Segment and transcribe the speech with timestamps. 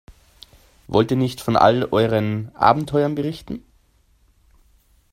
[0.87, 3.63] Wollt ihr nicht von all euren Abenteuern berichten?